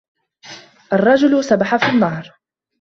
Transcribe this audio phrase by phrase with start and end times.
[0.93, 2.35] الرَّجُلُ سَبَحَ فِي النَّهْرِ.